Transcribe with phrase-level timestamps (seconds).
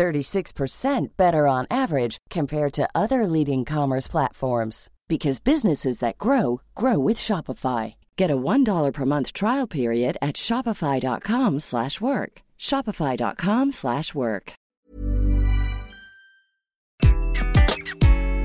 [0.00, 6.98] 36% better on average compared to other leading commerce platforms because businesses that grow grow
[6.98, 7.96] with Shopify.
[8.16, 12.42] Get a $1 per month trial period at shopify.com/work.
[12.58, 14.54] shopify.com/work.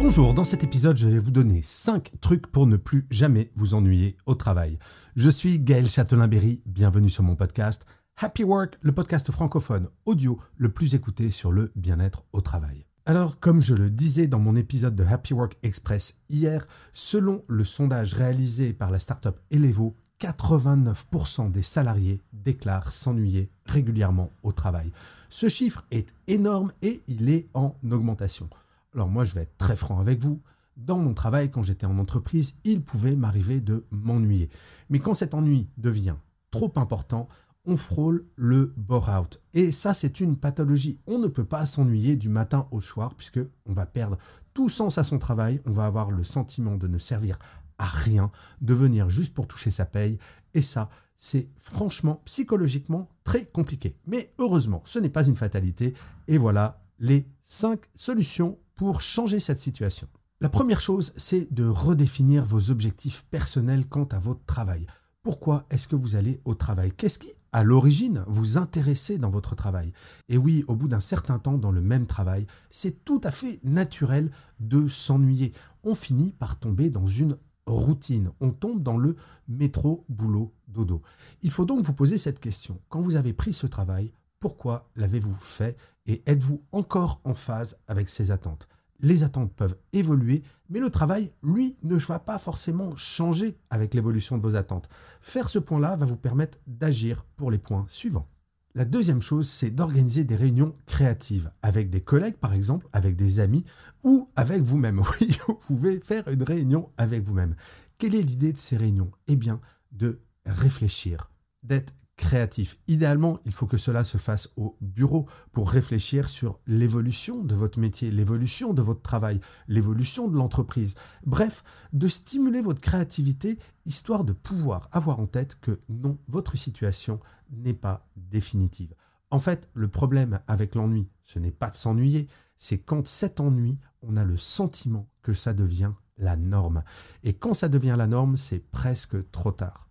[0.00, 3.74] Bonjour, dans cet épisode, je vais vous donner 5 trucs pour ne plus jamais vous
[3.74, 4.78] ennuyer au travail.
[5.16, 7.84] Je suis Gaël Châtelain-Berry, bienvenue sur mon podcast
[8.20, 12.84] Happy Work, le podcast francophone audio le plus écouté sur le bien-être au travail.
[13.06, 17.62] Alors, comme je le disais dans mon épisode de Happy Work Express hier, selon le
[17.62, 24.90] sondage réalisé par la startup Elevo, 89% des salariés déclarent s'ennuyer régulièrement au travail.
[25.28, 28.50] Ce chiffre est énorme et il est en augmentation.
[28.96, 30.42] Alors moi, je vais être très franc avec vous.
[30.76, 34.50] Dans mon travail, quand j'étais en entreprise, il pouvait m'arriver de m'ennuyer.
[34.90, 36.16] Mais quand cet ennui devient
[36.50, 37.28] trop important,
[37.68, 39.42] on frôle le bore-out.
[39.52, 40.98] Et ça, c'est une pathologie.
[41.06, 44.16] On ne peut pas s'ennuyer du matin au soir, puisque on va perdre
[44.54, 47.38] tout sens à son travail, on va avoir le sentiment de ne servir
[47.76, 50.18] à rien, de venir juste pour toucher sa paye.
[50.54, 53.96] Et ça, c'est franchement, psychologiquement, très compliqué.
[54.06, 55.92] Mais heureusement, ce n'est pas une fatalité.
[56.26, 60.08] Et voilà les cinq solutions pour changer cette situation.
[60.40, 64.86] La première chose, c'est de redéfinir vos objectifs personnels quant à votre travail.
[65.22, 66.92] Pourquoi est-ce que vous allez au travail?
[66.96, 69.92] Qu'est-ce qui, à l'origine, vous intéresse dans votre travail
[70.28, 73.60] Et oui, au bout d'un certain temps dans le même travail, c'est tout à fait
[73.64, 75.52] naturel de s'ennuyer.
[75.84, 78.30] On finit par tomber dans une routine.
[78.40, 79.16] On tombe dans le
[79.46, 81.02] métro, boulot, dodo.
[81.42, 82.80] Il faut donc vous poser cette question.
[82.88, 85.76] Quand vous avez pris ce travail, pourquoi l'avez-vous fait
[86.06, 88.68] et êtes-vous encore en phase avec ces attentes?
[89.00, 94.38] Les attentes peuvent évoluer, mais le travail, lui, ne va pas forcément changer avec l'évolution
[94.38, 94.88] de vos attentes.
[95.20, 98.28] Faire ce point-là va vous permettre d'agir pour les points suivants.
[98.74, 103.40] La deuxième chose, c'est d'organiser des réunions créatives avec des collègues, par exemple, avec des
[103.40, 103.64] amis
[104.04, 105.00] ou avec vous-même.
[105.20, 107.56] Oui, vous pouvez faire une réunion avec vous-même.
[107.96, 109.10] Quelle est l'idée de ces réunions?
[109.26, 109.60] Eh bien,
[109.90, 111.30] de réfléchir,
[111.62, 112.78] d'être créatif.
[112.88, 117.78] Idéalement, il faut que cela se fasse au bureau pour réfléchir sur l'évolution de votre
[117.78, 120.96] métier, l'évolution de votre travail, l'évolution de l'entreprise.
[121.24, 121.64] Bref,
[121.94, 127.20] de stimuler votre créativité histoire de pouvoir avoir en tête que non, votre situation
[127.50, 128.94] n'est pas définitive.
[129.30, 132.26] En fait, le problème avec l'ennui, ce n'est pas de s'ennuyer,
[132.58, 136.82] c'est quand cet ennui, on a le sentiment que ça devient la norme.
[137.22, 139.87] Et quand ça devient la norme, c'est presque trop tard.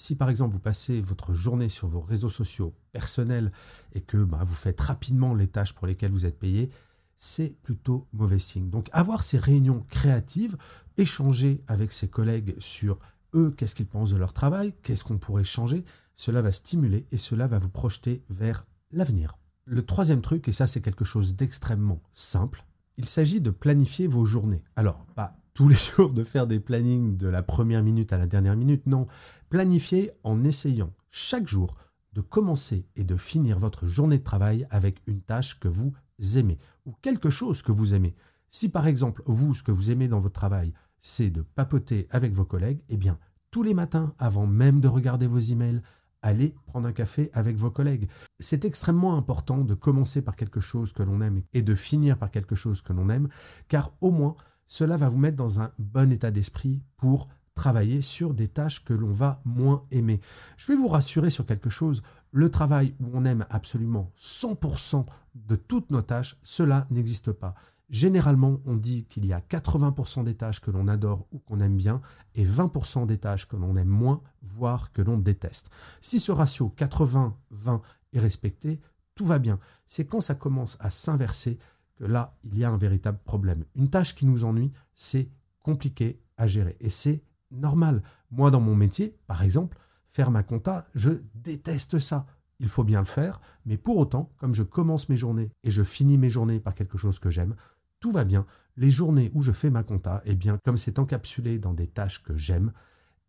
[0.00, 3.52] Si par exemple vous passez votre journée sur vos réseaux sociaux personnels
[3.92, 6.70] et que bah, vous faites rapidement les tâches pour lesquelles vous êtes payé,
[7.18, 8.70] c'est plutôt mauvais signe.
[8.70, 10.56] Donc avoir ces réunions créatives,
[10.96, 12.98] échanger avec ses collègues sur
[13.34, 15.84] eux, qu'est-ce qu'ils pensent de leur travail, qu'est-ce qu'on pourrait changer,
[16.14, 19.36] cela va stimuler et cela va vous projeter vers l'avenir.
[19.66, 22.64] Le troisième truc, et ça c'est quelque chose d'extrêmement simple,
[22.96, 24.64] il s'agit de planifier vos journées.
[24.76, 28.24] Alors, pas tous les jours de faire des plannings de la première minute à la
[28.24, 28.86] dernière minute.
[28.86, 29.06] Non,
[29.50, 31.76] planifiez en essayant chaque jour
[32.14, 35.92] de commencer et de finir votre journée de travail avec une tâche que vous
[36.34, 36.56] aimez
[36.86, 38.14] ou quelque chose que vous aimez.
[38.48, 40.72] Si par exemple, vous, ce que vous aimez dans votre travail,
[41.02, 43.18] c'est de papoter avec vos collègues, eh bien,
[43.50, 45.82] tous les matins, avant même de regarder vos emails,
[46.22, 48.08] allez prendre un café avec vos collègues.
[48.38, 52.30] C'est extrêmement important de commencer par quelque chose que l'on aime et de finir par
[52.30, 53.28] quelque chose que l'on aime,
[53.68, 54.36] car au moins,
[54.70, 58.94] cela va vous mettre dans un bon état d'esprit pour travailler sur des tâches que
[58.94, 60.20] l'on va moins aimer.
[60.56, 65.56] Je vais vous rassurer sur quelque chose, le travail où on aime absolument 100% de
[65.56, 67.56] toutes nos tâches, cela n'existe pas.
[67.88, 71.76] Généralement, on dit qu'il y a 80% des tâches que l'on adore ou qu'on aime
[71.76, 72.00] bien
[72.36, 75.68] et 20% des tâches que l'on aime moins, voire que l'on déteste.
[76.00, 77.80] Si ce ratio 80-20
[78.12, 78.80] est respecté,
[79.16, 79.58] tout va bien.
[79.88, 81.58] C'est quand ça commence à s'inverser
[82.00, 83.64] là, il y a un véritable problème.
[83.76, 85.28] Une tâche qui nous ennuie, c'est
[85.60, 86.76] compliqué à gérer.
[86.80, 88.02] Et c'est normal.
[88.30, 92.26] Moi, dans mon métier, par exemple, faire ma compta, je déteste ça.
[92.58, 95.82] Il faut bien le faire, mais pour autant, comme je commence mes journées et je
[95.82, 97.54] finis mes journées par quelque chose que j'aime,
[98.00, 98.46] tout va bien.
[98.76, 102.22] Les journées où je fais ma compta, eh bien, comme c'est encapsulé dans des tâches
[102.22, 102.72] que j'aime,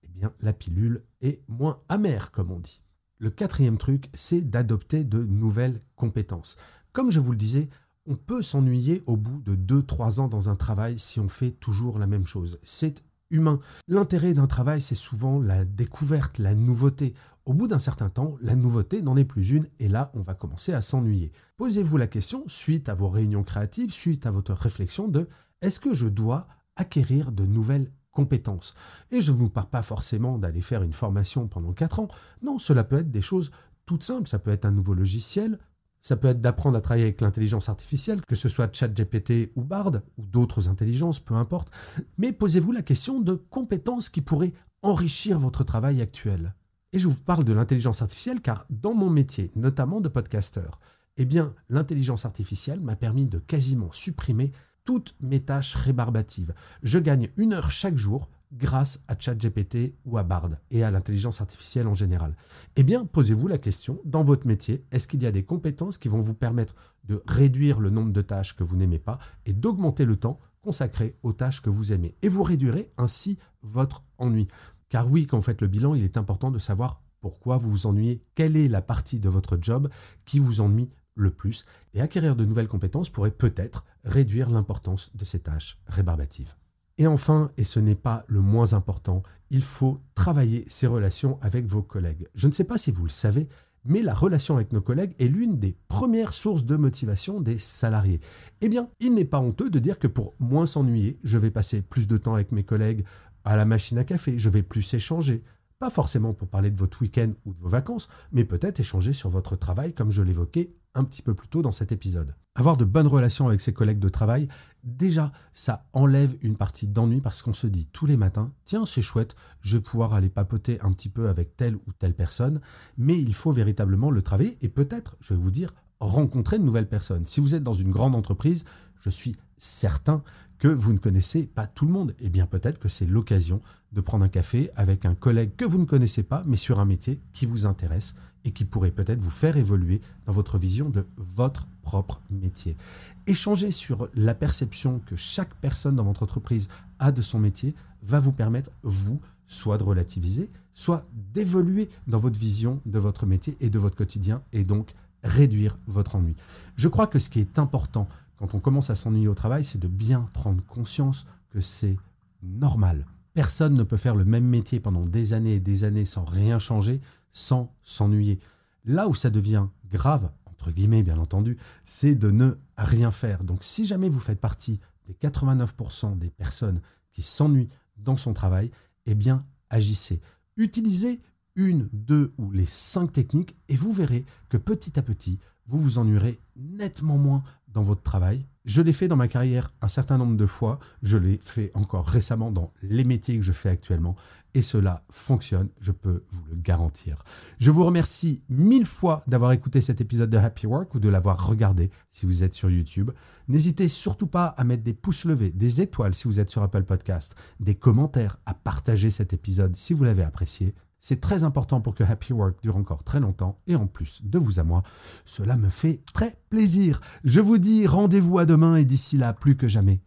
[0.04, 2.82] eh bien, la pilule est moins amère, comme on dit.
[3.20, 6.58] Le quatrième truc, c'est d'adopter de nouvelles compétences.
[6.92, 7.70] Comme je vous le disais,
[8.12, 11.98] on peut s'ennuyer au bout de 2-3 ans dans un travail si on fait toujours
[11.98, 12.60] la même chose.
[12.62, 13.60] C'est humain.
[13.88, 17.14] L'intérêt d'un travail, c'est souvent la découverte, la nouveauté.
[17.46, 20.34] Au bout d'un certain temps, la nouveauté n'en est plus une et là, on va
[20.34, 21.32] commencer à s'ennuyer.
[21.56, 25.30] Posez-vous la question, suite à vos réunions créatives, suite à votre réflexion de
[25.62, 28.74] est-ce que je dois acquérir de nouvelles compétences?
[29.12, 32.10] Et je ne vous parle pas forcément d'aller faire une formation pendant 4 ans.
[32.42, 33.52] Non, cela peut être des choses
[33.86, 34.28] toutes simples.
[34.28, 35.58] Ça peut être un nouveau logiciel,
[36.02, 39.92] ça peut être d'apprendre à travailler avec l'intelligence artificielle, que ce soit ChatGPT ou Bard,
[40.18, 41.72] ou d'autres intelligences, peu importe.
[42.18, 46.56] Mais posez-vous la question de compétences qui pourraient enrichir votre travail actuel.
[46.94, 50.80] Et je vous parle de l'intelligence artificielle car dans mon métier, notamment de podcasteur,
[51.18, 54.52] eh bien, l'intelligence artificielle m'a permis de quasiment supprimer
[54.84, 56.54] toutes mes tâches rébarbatives.
[56.84, 61.42] Je gagne une heure chaque jour grâce à ChatGPT ou à Bard et à l'intelligence
[61.42, 62.36] artificielle en général
[62.76, 66.10] Eh bien, posez-vous la question, dans votre métier, est-ce qu'il y a des compétences qui
[66.10, 66.76] vont vous permettre
[67.06, 71.18] de réduire le nombre de tâches que vous n'aimez pas et d'augmenter le temps consacré
[71.24, 72.16] aux tâches que vous aimez?
[72.22, 74.48] Et vous réduirez ainsi votre ennui.
[74.90, 77.86] Car oui, quand vous faites le bilan, il est important de savoir pourquoi vous vous
[77.88, 79.90] ennuyez, quelle est la partie de votre job
[80.26, 85.26] qui vous ennuie le plus, et acquérir de nouvelles compétences pourrait peut-être réduire l'importance de
[85.26, 86.56] ces tâches rébarbatives.
[87.02, 91.66] Et enfin, et ce n'est pas le moins important, il faut travailler ses relations avec
[91.66, 92.28] vos collègues.
[92.36, 93.48] Je ne sais pas si vous le savez,
[93.86, 98.20] mais la relation avec nos collègues est l'une des premières sources de motivation des salariés.
[98.62, 101.82] Eh bien, il n'est pas honteux de dire que pour moins s'ennuyer, je vais passer
[101.82, 103.04] plus de temps avec mes collègues
[103.46, 105.44] à la machine à café, je vais plus échanger.
[105.82, 109.32] Pas forcément pour parler de votre week-end ou de vos vacances, mais peut-être échanger sur
[109.32, 112.36] votre travail comme je l'évoquais un petit peu plus tôt dans cet épisode.
[112.54, 114.48] Avoir de bonnes relations avec ses collègues de travail,
[114.84, 119.02] déjà, ça enlève une partie d'ennui parce qu'on se dit tous les matins, tiens, c'est
[119.02, 122.62] chouette, je vais pouvoir aller papoter un petit peu avec telle ou telle personne,
[123.00, 126.90] mais il faut véritablement le travailler et peut-être, je vais vous dire, rencontrer de nouvelles
[126.90, 127.26] personnes.
[127.26, 128.66] Si vous êtes dans une grande entreprise,
[129.00, 130.24] je suis certain
[130.62, 132.14] que vous ne connaissez pas tout le monde.
[132.20, 133.62] Eh bien peut-être que c'est l'occasion
[133.94, 136.86] de prendre un café avec un collègue que vous ne connaissez pas, mais sur un
[136.86, 138.14] métier qui vous intéresse
[138.46, 142.78] et qui pourrait peut-être vous faire évoluer dans votre vision de votre propre métier.
[143.26, 146.68] Échanger sur la perception que chaque personne dans votre entreprise
[147.00, 147.74] a de son métier
[148.04, 153.58] va vous permettre, vous, soit de relativiser, soit d'évoluer dans votre vision de votre métier
[153.62, 154.94] et de votre quotidien et donc
[155.24, 156.36] réduire votre ennui.
[156.76, 158.08] Je crois que ce qui est important
[158.42, 161.96] quand on commence à s'ennuyer au travail, c'est de bien prendre conscience que c'est
[162.42, 163.06] normal.
[163.36, 166.58] Personne ne peut faire le même métier pendant des années et des années sans rien
[166.58, 168.40] changer, sans s'ennuyer.
[168.84, 173.44] Là où ça devient grave, entre guillemets bien entendu, c'est de ne rien faire.
[173.44, 178.72] Donc si jamais vous faites partie des 89% des personnes qui s'ennuient dans son travail,
[179.06, 180.20] eh bien agissez.
[180.58, 181.22] Utilisez
[181.54, 185.38] une, deux ou les cinq techniques et vous verrez que petit à petit,
[185.72, 188.46] vous vous ennuierez nettement moins dans votre travail.
[188.66, 190.80] Je l'ai fait dans ma carrière un certain nombre de fois.
[191.02, 194.16] Je l'ai fait encore récemment dans les métiers que je fais actuellement.
[194.54, 197.24] Et cela fonctionne, je peux vous le garantir.
[197.60, 201.48] Je vous remercie mille fois d'avoir écouté cet épisode de Happy Work ou de l'avoir
[201.48, 203.12] regardé si vous êtes sur YouTube.
[203.48, 206.84] N'hésitez surtout pas à mettre des pouces levés, des étoiles si vous êtes sur Apple
[206.84, 210.76] Podcast, des commentaires, à partager cet épisode si vous l'avez apprécié.
[211.02, 214.38] C'est très important pour que Happy Work dure encore très longtemps et en plus de
[214.38, 214.84] vous à moi,
[215.26, 217.02] cela me fait très plaisir.
[217.24, 220.00] Je vous dis rendez-vous à demain et d'ici là, plus que jamais,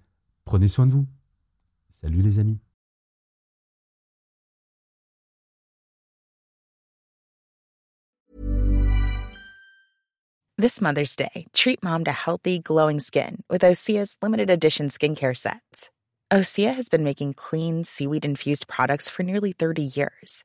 [0.45, 1.07] prenez soin de vous.
[1.91, 2.61] Salut les amis.
[10.57, 15.91] This Mother's Day, treat mom to healthy, glowing skin with Osea's limited edition skincare sets.
[16.33, 20.45] Osea has been making clean, seaweed infused products for nearly 30 years.